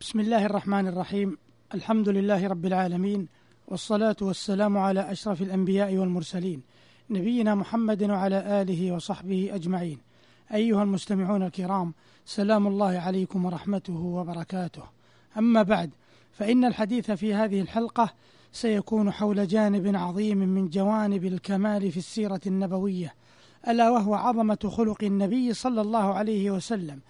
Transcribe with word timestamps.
بسم 0.00 0.20
الله 0.20 0.46
الرحمن 0.46 0.86
الرحيم. 0.86 1.38
الحمد 1.74 2.08
لله 2.08 2.46
رب 2.48 2.66
العالمين 2.66 3.28
والصلاة 3.68 4.16
والسلام 4.22 4.78
على 4.78 5.12
أشرف 5.12 5.42
الأنبياء 5.42 5.96
والمرسلين 5.96 6.62
نبينا 7.10 7.54
محمد 7.54 8.02
وعلى 8.02 8.62
آله 8.62 8.92
وصحبه 8.92 9.50
أجمعين. 9.54 9.98
أيها 10.54 10.82
المستمعون 10.82 11.42
الكرام 11.42 11.94
سلام 12.24 12.66
الله 12.66 12.98
عليكم 12.98 13.44
ورحمته 13.44 13.96
وبركاته. 13.96 14.82
أما 15.38 15.62
بعد 15.62 15.90
فإن 16.32 16.64
الحديث 16.64 17.10
في 17.10 17.34
هذه 17.34 17.60
الحلقة 17.60 18.12
سيكون 18.52 19.10
حول 19.10 19.46
جانب 19.46 19.96
عظيم 19.96 20.38
من 20.38 20.68
جوانب 20.68 21.24
الكمال 21.24 21.92
في 21.92 21.96
السيرة 21.96 22.40
النبوية 22.46 23.14
ألا 23.68 23.90
وهو 23.90 24.14
عظمة 24.14 24.58
خلق 24.76 25.04
النبي 25.04 25.54
صلى 25.54 25.80
الله 25.80 26.14
عليه 26.14 26.50
وسلم. 26.50 27.00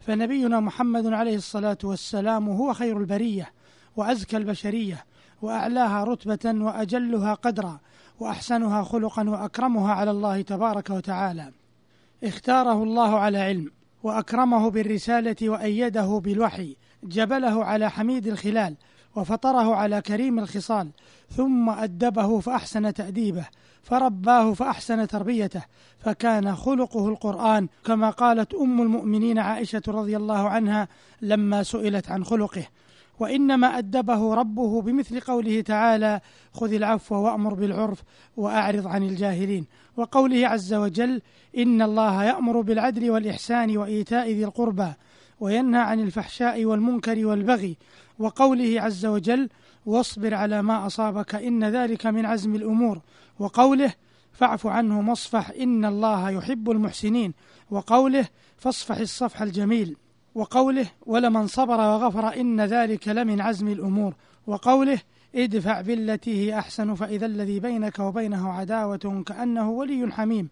فنبينا 0.00 0.60
محمد 0.60 1.06
عليه 1.06 1.36
الصلاة 1.36 1.78
والسلام 1.84 2.48
هو 2.48 2.72
خير 2.72 2.98
البرية 2.98 3.52
وأزكى 3.96 4.36
البشرية 4.36 5.04
وأعلاها 5.42 6.04
رتبة 6.04 6.64
وأجلها 6.64 7.34
قدرا 7.34 7.80
وأحسنها 8.20 8.82
خلقا 8.82 9.30
وأكرمها 9.30 9.92
على 9.92 10.10
الله 10.10 10.42
تبارك 10.42 10.90
وتعالى. 10.90 11.52
اختاره 12.24 12.82
الله 12.82 13.18
على 13.18 13.38
علم 13.38 13.70
وأكرمه 14.02 14.70
بالرسالة 14.70 15.36
وأيده 15.42 16.20
بالوحي 16.24 16.76
جبله 17.04 17.64
على 17.64 17.90
حميد 17.90 18.26
الخلال 18.26 18.76
وفطره 19.16 19.74
على 19.74 20.02
كريم 20.02 20.38
الخصال 20.38 20.90
ثم 21.30 21.70
أدبه 21.70 22.40
فأحسن 22.40 22.94
تأديبه 22.94 23.46
فرباه 23.82 24.52
فأحسن 24.52 25.06
تربيته 25.06 25.62
فكان 25.98 26.56
خلقه 26.56 27.08
القرآن 27.08 27.68
كما 27.84 28.10
قالت 28.10 28.54
أم 28.54 28.82
المؤمنين 28.82 29.38
عائشة 29.38 29.82
رضي 29.88 30.16
الله 30.16 30.48
عنها 30.48 30.88
لما 31.22 31.62
سئلت 31.62 32.10
عن 32.10 32.24
خلقه. 32.24 32.66
وإنما 33.20 33.78
أدبه 33.78 34.34
ربه 34.34 34.82
بمثل 34.82 35.20
قوله 35.20 35.60
تعالى 35.60 36.20
خذ 36.52 36.72
العفو 36.72 37.14
وأمر 37.14 37.54
بالعرف 37.54 38.02
وأعرض 38.36 38.86
عن 38.86 39.02
الجاهلين 39.02 39.66
وقوله 39.96 40.48
عز 40.48 40.74
وجل 40.74 41.22
إن 41.58 41.82
الله 41.82 42.24
يأمر 42.24 42.60
بالعدل 42.60 43.10
والإحسان 43.10 43.76
وإيتاء 43.76 44.30
ذي 44.30 44.44
القربى 44.44 44.92
وينهى 45.40 45.80
عن 45.80 46.00
الفحشاء 46.00 46.64
والمنكر 46.64 47.26
والبغي 47.26 47.76
وقوله 48.20 48.80
عز 48.80 49.06
وجل 49.06 49.48
واصبر 49.86 50.34
على 50.34 50.62
ما 50.62 50.86
أصابك 50.86 51.34
إن 51.34 51.64
ذلك 51.64 52.06
من 52.06 52.26
عزم 52.26 52.54
الأمور. 52.54 53.00
وقوله 53.38 53.92
فاعف 54.32 54.66
عنه 54.66 55.00
مصفح 55.00 55.50
إن 55.50 55.84
الله 55.84 56.30
يحب 56.30 56.70
المحسنين. 56.70 57.34
وقوله 57.70 58.28
فاصفح 58.56 58.96
الصفح 58.96 59.42
الجميل. 59.42 59.96
وقوله 60.34 60.86
ولمن 61.06 61.46
صبر 61.46 61.80
وغفر 61.80 62.40
إن 62.40 62.60
ذلك 62.60 63.08
لمن 63.08 63.40
عزم 63.40 63.68
الأمور. 63.68 64.14
وقوله 64.46 64.98
ادفع 65.34 65.80
بالتي 65.80 66.36
هي 66.40 66.58
أحسن 66.58 66.94
فإذا 66.94 67.26
الذي 67.26 67.60
بينك 67.60 67.98
وبينه 67.98 68.52
عداوة 68.52 69.22
كأنه 69.26 69.70
ولي 69.70 70.12
حميم. 70.12 70.48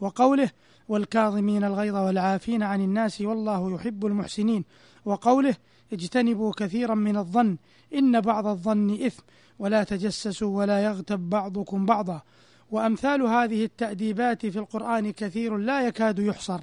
وقوله 0.00 0.50
والكاظمين 0.88 1.64
الغيظ 1.64 1.94
والعافين 1.96 2.62
عن 2.62 2.80
الناس 2.80 3.20
والله 3.20 3.74
يحب 3.74 4.06
المحسنين. 4.06 4.64
وقوله 5.04 5.56
اجتنبوا 5.92 6.52
كثيرا 6.56 6.94
من 6.94 7.16
الظن 7.16 7.56
إن 7.94 8.20
بعض 8.20 8.46
الظن 8.46 8.90
إثم 9.06 9.22
ولا 9.58 9.84
تجسسوا 9.84 10.58
ولا 10.58 10.84
يغتب 10.84 11.30
بعضكم 11.30 11.86
بعضا. 11.86 12.22
وأمثال 12.70 13.22
هذه 13.22 13.64
التأديبات 13.64 14.46
في 14.46 14.58
القرآن 14.58 15.10
كثير 15.10 15.56
لا 15.56 15.86
يكاد 15.86 16.18
يحصر. 16.18 16.60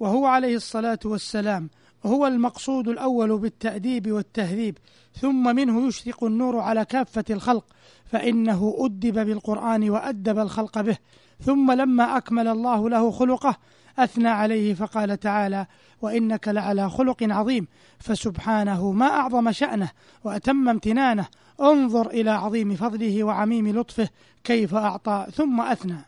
وهو 0.00 0.26
عليه 0.26 0.56
الصلاة 0.56 0.98
والسلام 1.04 1.70
هو 2.06 2.26
المقصود 2.26 2.88
الأول 2.88 3.38
بالتأديب 3.38 4.12
والتهذيب 4.12 4.78
ثم 5.20 5.56
منه 5.56 5.88
يشرق 5.88 6.24
النور 6.24 6.58
على 6.58 6.84
كافة 6.84 7.24
الخلق 7.30 7.64
فإنه 8.04 8.76
أدب 8.78 9.26
بالقرآن 9.26 9.90
وأدب 9.90 10.38
الخلق 10.38 10.80
به 10.80 10.96
ثم 11.40 11.72
لما 11.72 12.16
أكمل 12.16 12.48
الله 12.48 12.90
له 12.90 13.10
خلقه 13.10 13.56
أثنى 13.98 14.28
عليه 14.28 14.74
فقال 14.74 15.20
تعالى 15.20 15.66
وإنك 16.02 16.48
لعلى 16.48 16.90
خلق 16.90 17.22
عظيم 17.22 17.66
فسبحانه 17.98 18.92
ما 18.92 19.06
أعظم 19.06 19.52
شأنه 19.52 19.90
وأتم 20.24 20.68
امتنانه 20.68 21.26
انظر 21.60 22.06
إلى 22.06 22.30
عظيم 22.30 22.74
فضله 22.74 23.24
وعميم 23.24 23.68
لطفه 23.68 24.08
كيف 24.44 24.74
أعطى 24.74 25.26
ثم 25.34 25.60
أثنى. 25.60 25.98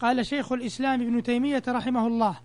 قال 0.00 0.26
شيخ 0.26 0.52
الإسلام 0.52 1.00
ابن 1.00 1.22
تيمية 1.22 1.62
رحمه 1.68 2.06
الله 2.06 2.36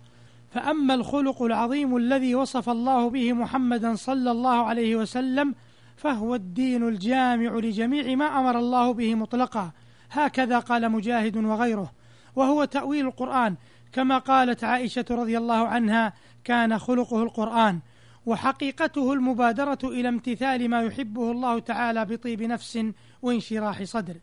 فأما 0.50 0.94
الخلق 0.94 1.42
العظيم 1.42 1.96
الذي 1.96 2.34
وصف 2.34 2.68
الله 2.68 3.10
به 3.10 3.32
محمدا 3.32 3.94
صلى 3.94 4.30
الله 4.30 4.66
عليه 4.66 4.96
وسلم 4.96 5.54
فهو 5.96 6.34
الدين 6.34 6.88
الجامع 6.88 7.54
لجميع 7.54 8.14
ما 8.14 8.40
أمر 8.40 8.58
الله 8.58 8.92
به 8.92 9.14
مطلقا. 9.14 9.70
هكذا 10.10 10.58
قال 10.58 10.88
مجاهد 10.88 11.36
وغيره 11.36 11.92
وهو 12.36 12.64
تأويل 12.64 13.06
القرآن 13.06 13.56
كما 13.92 14.18
قالت 14.18 14.64
عائشة 14.64 15.04
رضي 15.10 15.38
الله 15.38 15.68
عنها 15.68 16.12
كان 16.44 16.78
خلقه 16.78 17.22
القرآن 17.22 17.80
وحقيقته 18.26 19.12
المبادرة 19.12 19.78
إلى 19.84 20.08
امتثال 20.08 20.68
ما 20.68 20.82
يحبه 20.82 21.30
الله 21.30 21.58
تعالى 21.58 22.04
بطيب 22.04 22.42
نفس 22.42 22.78
وانشراح 23.22 23.82
صدر. 23.82 24.16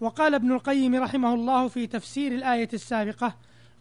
وقال 0.00 0.34
ابن 0.34 0.52
القيم 0.52 0.94
رحمه 0.94 1.34
الله 1.34 1.68
في 1.68 1.86
تفسير 1.86 2.32
الآية 2.32 2.68
السابقة 2.74 3.34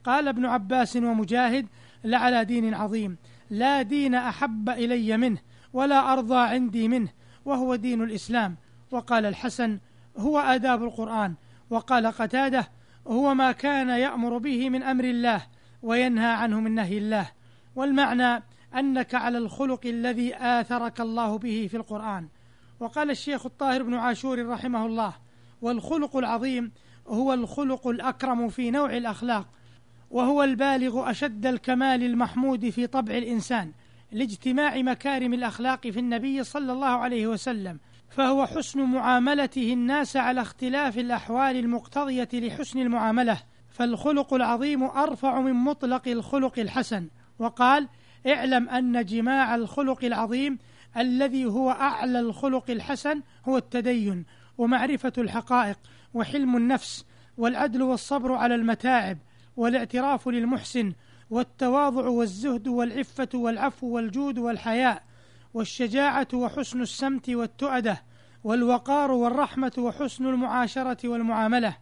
قال 0.04 0.28
ابن 0.28 0.46
عباس 0.46 0.96
ومجاهد 0.96 1.68
لعلى 2.04 2.46
دين 2.46 2.74
عظيم 2.74 3.18
لا 3.50 3.82
دين 3.82 4.16
أحب 4.16 4.70
إلي 4.70 5.18
منه 5.18 5.38
ولا 5.74 6.14
أرضى 6.14 6.38
عندي 6.38 6.88
منه 6.88 7.10
وهو 7.46 7.76
دين 7.76 8.02
الإسلام 8.02 8.56
وقال 8.92 9.26
الحسن 9.26 9.80
هو 10.18 10.40
آداب 10.40 10.84
القرآن 10.84 11.34
وقال 11.70 12.08
قتادة 12.08 12.68
هو 13.08 13.34
ما 13.34 13.52
كان 13.52 13.90
يأمر 13.90 14.38
به 14.38 14.70
من 14.70 14.84
أمر 14.84 15.04
الله 15.04 15.42
وينهى 15.82 16.34
عنه 16.34 16.60
من 16.60 16.76
نهي 16.76 16.98
الله. 16.98 17.32
والمعنى 17.76 18.44
أنك 18.76 19.16
على 19.16 19.38
الخلق 19.38 19.86
الذي 19.86 20.36
آثرك 20.36 21.02
الله 21.02 21.38
به 21.38 21.68
في 21.72 21.78
القرآن. 21.78 22.28
وقال 22.80 23.12
الشيخ 23.12 23.46
الطاهر 23.46 23.84
بن 23.84 23.94
عاشور 23.94 24.48
رحمه 24.48 24.86
الله 24.86 25.14
والخلق 25.62 26.18
العظيم 26.18 26.72
هو 27.08 27.34
الخلق 27.34 27.88
الأكرم 27.88 28.50
في 28.50 28.72
نوع 28.72 28.98
الأخلاق 28.98 29.48
وهو 30.12 30.44
البالغ 30.44 31.10
أشد 31.12 31.46
الكمال 31.46 32.04
المحمود 32.04 32.70
في 32.70 32.88
طبع 32.88 33.18
الإنسان 33.18 33.72
لاجتماع 34.12 34.82
مكارم 34.82 35.34
الأخلاق 35.34 35.88
في 35.88 36.00
النبي 36.00 36.44
صلى 36.44 36.72
الله 36.72 36.88
عليه 36.88 37.28
وسلم. 37.28 37.80
فهو 38.16 38.46
حسن 38.46 38.80
معاملته 38.82 39.74
الناس 39.74 40.18
على 40.18 40.42
اختلاف 40.42 40.98
الأحوال 40.98 41.56
المقتضية 41.56 42.30
لحسن 42.34 42.80
المعاملة 42.80 43.38
فالخلق 43.70 44.34
العظيم 44.34 44.84
أرفع 44.84 45.42
من 45.42 45.54
مطلق 45.54 46.08
الخلق 46.08 46.60
الحسن. 46.60 47.08
وقال 47.40 47.88
اعلم 48.28 48.70
أن 48.70 49.06
جماع 49.06 49.56
الخلق 49.56 50.06
العظيم 50.06 50.58
الذي 50.98 51.46
هو 51.46 51.72
أعلى 51.72 52.20
الخلق 52.20 52.70
الحسن 52.70 53.22
هو 53.46 53.58
التدين 53.58 54.26
ومعرفة 54.58 55.14
الحقائق 55.18 55.78
وحلم 56.14 56.58
النفس 56.58 57.06
والعدل 57.38 57.82
والصبر 57.82 58.34
على 58.34 58.56
المتاعب 58.56 59.18
والاعتراف 59.58 60.28
للمحسن 60.28 60.94
والتواضع 61.30 62.08
والزهد 62.08 62.68
والعفة 62.68 63.30
والعفو 63.34 63.88
والجود 63.88 64.38
والحياء 64.38 65.04
والشجاعة 65.54 66.28
وحسن 66.34 66.82
السمت 66.82 67.30
والتؤدة 67.30 68.04
والوقار 68.44 69.12
والرحمة 69.12 69.72
وحسن 69.78 70.26
المعاشرة 70.26 71.10
والمعاملة. 71.10 71.78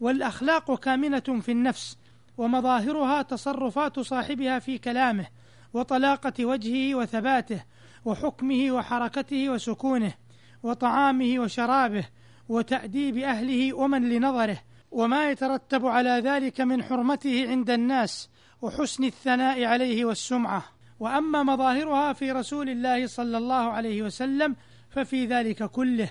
والأخلاق 0.00 0.78
كامنة 0.80 1.40
في 1.40 1.52
النفس 1.52 1.96
ومظاهرها 2.38 3.22
تصرفات 3.22 4.00
صاحبها 4.00 4.58
في 4.58 4.78
كلامه 4.78 5.26
وطلاقة 5.72 6.44
وجهه 6.44 6.94
وثباته 6.94 7.64
وحكمه 8.04 8.70
وحركته 8.70 9.50
وسكونه 9.50 10.12
وطعامه 10.62 11.34
وشرابه 11.38 12.04
وتأديب 12.48 13.16
أهله 13.16 13.74
ومن 13.74 14.08
لنظره. 14.08 14.58
وما 14.90 15.30
يترتب 15.30 15.86
على 15.86 16.10
ذلك 16.10 16.60
من 16.60 16.82
حرمته 16.82 17.48
عند 17.48 17.70
الناس 17.70 18.28
وحسن 18.62 19.04
الثناء 19.04 19.64
عليه 19.64 20.04
والسمعة. 20.04 20.79
وأما 21.00 21.42
مظاهرها 21.42 22.12
في 22.12 22.32
رسول 22.32 22.68
الله 22.68 23.06
صلى 23.06 23.38
الله 23.38 23.70
عليه 23.70 24.02
وسلم 24.02 24.56
ففي 24.90 25.26
ذلك 25.26 25.64
كله 25.64 26.10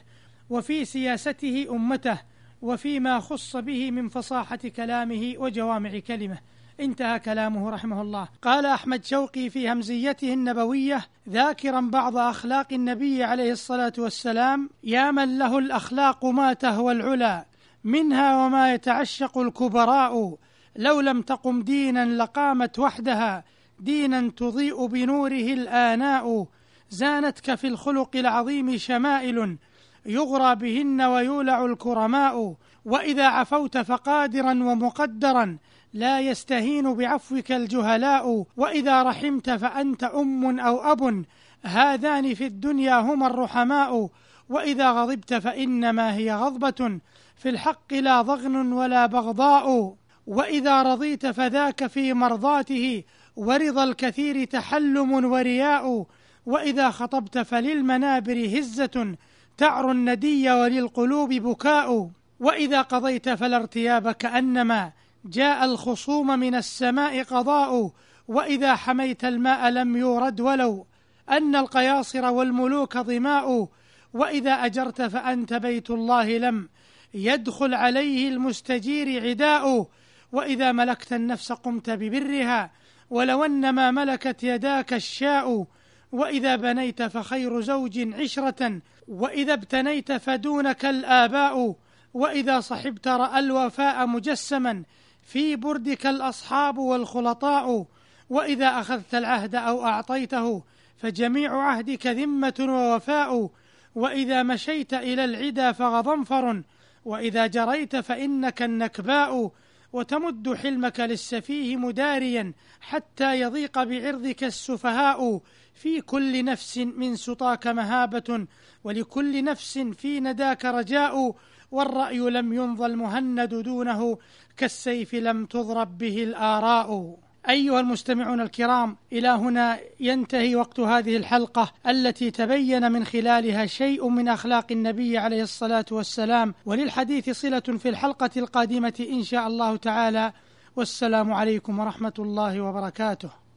وفي 0.50 0.86
سياسته 0.86 1.68
أمته 1.70 2.20
وفيما 2.62 3.20
خص 3.20 3.56
به 3.56 3.92
من 3.92 4.10
فصاحة 4.10 4.60
كلامه 4.76 5.34
وجوامع 5.38 6.00
كلمة. 6.00 6.38
انتهى 6.80 7.20
كلامه 7.20 7.70
رحمه 7.70 8.02
الله. 8.02 8.28
قال 8.42 8.66
أحمد 8.66 9.06
شوقي 9.06 9.50
في 9.50 9.72
همزيته 9.72 10.34
النبوية 10.34 11.06
ذاكرا 11.30 11.82
بعض 11.82 12.18
أخلاق 12.18 12.74
النبي 12.74 13.24
عليه 13.24 13.52
الصلاة 13.52 13.94
والسلام 13.98 14.70
يا 14.84 15.12
من 15.12 15.38
له 15.38 15.58
الأخلاق 15.58 16.26
ما 16.26 16.54
تهوى 16.54 16.92
العلا 16.92 17.46
منها 17.84 18.46
وما 18.46 18.74
يتعشق 18.74 19.38
الكبراء 19.38 20.38
لو 20.76 21.00
لم 21.00 21.22
تقم 21.22 21.62
دينا 21.62 22.06
لقامت 22.06 22.80
وحدها 22.80 23.44
دينا 23.80 24.32
تضيء 24.38 24.86
بنوره 24.86 25.54
الآناء 25.54 26.48
زانتك 26.90 27.56
في 27.56 27.68
الخلق 27.68 28.16
العظيم 28.16 28.78
شمائل 28.78 29.58
يغرى 30.06 30.56
بهن 30.56 31.02
ويولع 31.02 31.66
الكرماء 31.66 32.56
وإذا 32.86 33.28
عفوت 33.28 33.78
فقادرا 33.78 34.52
ومقدرا 34.52 35.58
لا 35.94 36.20
يستهين 36.20 36.94
بعفوك 36.94 37.52
الجهلاء 37.52 38.46
وإذا 38.58 39.04
رحمت 39.04 39.50
فأنت 39.50 40.04
أم 40.04 40.60
أو 40.60 40.92
أب 40.92 41.26
هذان 41.64 42.34
في 42.34 42.46
الدنيا 42.46 43.00
هما 43.00 43.28
الرحماء 43.28 44.10
وإذا 44.50 44.92
غضبت 44.92 45.34
فإنما 45.34 46.16
هي 46.16 46.36
غضبة 46.36 47.00
في 47.36 47.50
الحق 47.50 47.94
لا 47.94 48.22
ضغن 48.22 48.74
ولا 48.74 49.06
بغضاء 49.06 49.96
وإذا 50.28 50.82
رضيت 50.84 51.26
فذاك 51.26 51.88
في 51.88 52.14
مرضاته 52.14 53.04
ورضا 53.40 53.84
الكثير 53.84 54.44
تحلم 54.44 55.26
ورياء 55.26 56.06
وإذا 56.46 56.90
خطبت 56.90 57.38
فللمنابر 57.38 58.60
هزة 58.60 59.16
تعر 59.58 59.92
الندي 59.92 60.52
وللقلوب 60.52 61.34
بكاء. 61.34 62.10
وإذا 62.40 62.82
قضيت 62.82 63.30
فلا 63.30 63.58
ارتياب 63.58 64.12
كأنما 64.12 64.92
جاء 65.26 65.66
الخصوم 65.66 66.40
من 66.40 66.56
السماء 66.56 67.24
قضاء. 67.24 67.92
وإذا 68.28 68.76
حميت 68.76 69.26
الماء 69.26 69.70
لم 69.70 69.98
يورد 69.98 70.42
ولو 70.42 70.86
أن 71.30 71.56
القياصر 71.56 72.26
والملوك 72.26 72.98
ظماء. 72.98 73.68
وإذا 74.14 74.52
أجرت 74.52 75.02
فأنت 75.02 75.54
بيت 75.54 75.90
الله 75.90 76.38
لم 76.38 76.70
يدخل 77.14 77.74
عليه 77.74 78.30
المستجير 78.30 79.30
عداء. 79.30 79.88
وإذا 80.32 80.72
ملكت 80.72 81.14
النفس 81.14 81.52
قمت 81.52 81.90
ببرها 81.90 82.72
ولو 83.10 83.46
أن 83.46 83.70
ما 83.70 83.92
ملكت 83.92 84.44
يداك 84.44 84.94
الشاء 84.94 85.66
وإذا 86.12 86.56
بنيت 86.56 87.04
فخير 87.04 87.62
زوج 87.62 88.14
عشرة 88.14 88.82
وإذا 89.08 89.54
ابتنيت 89.54 90.12
فدونك 90.12 90.86
الآباء 90.86 91.76
وإذا 92.14 92.60
صحبت 92.60 93.08
رأى 93.08 93.40
الوفاء 93.40 94.08
مجسما 94.08 94.84
في 95.24 95.56
بردك 95.56 96.08
الأصحاب 96.08 96.78
والخلطاء 96.78 97.86
وإذا 98.30 98.68
أخذت 98.68 99.16
العهد 99.16 99.56
أو 99.56 99.86
أعطيته 99.86 100.64
فجميع 100.98 101.62
عهدك 101.62 102.08
ذمة 102.08 102.54
ووفاء 102.60 103.50
وإذا 103.96 104.44
مشيت 104.44 104.94
إلى 104.94 105.26
العدا 105.26 105.72
فغضنفر 105.72 106.64
وإذا 107.06 107.48
جريت 107.48 107.96
فإنك 107.96 108.62
النكباء 108.62 109.52
وتمد 109.94 110.54
حلمك 110.54 111.00
للسفيه 111.00 111.76
مداريا 111.76 112.54
حتى 112.82 113.40
يضيق 113.40 113.84
بعرضك 113.84 114.44
السفهاء. 114.44 115.42
في 115.74 116.02
كل 116.02 116.46
نفس 116.46 116.78
من 116.78 117.16
سطاك 117.16 117.68
مهابة 117.68 118.48
ولكل 118.84 119.44
نفس 119.44 119.78
في 119.78 120.20
نداك 120.20 120.66
رجاء. 120.66 121.36
والرأي 121.72 122.20
لم 122.20 122.54
ينظى 122.54 122.86
المهند 122.86 123.54
دونه 123.54 124.18
كالسيف 124.58 125.16
لم 125.16 125.46
تضرب 125.46 125.98
به 125.98 126.24
الآراء. 126.24 127.18
أيها 127.50 127.80
المستمعون 127.80 128.42
الكرام 128.42 128.98
إلى 129.12 129.28
هنا 129.28 129.80
ينتهي 130.00 130.56
وقت 130.56 130.80
هذه 130.80 131.18
الحلقة 131.18 131.72
التي 131.88 132.32
تبين 132.32 132.92
من 132.92 133.06
خلالها 133.06 133.66
شيء 133.66 134.10
من 134.10 134.28
أخلاق 134.28 134.72
النبي 134.72 135.18
عليه 135.18 135.44
الصلاة 135.44 135.86
والسلام. 135.92 136.54
وللحديث 136.66 137.30
صلة 137.30 137.60
في 137.60 137.90
الحلقة 137.90 138.30
القادمة 138.38 139.08
إن 139.12 139.24
شاء 139.24 139.48
الله 139.48 139.76
تعالى. 139.76 140.34
والسلام 140.76 141.34
عليكم 141.34 141.80
ورحمة 141.80 142.14
الله 142.20 142.62
وبركاته. 142.62 143.49